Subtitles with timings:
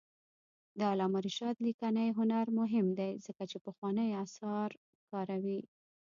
[0.77, 4.69] د علامه رشاد لیکنی هنر مهم دی ځکه چې پخواني آثار
[5.11, 5.61] کاروي.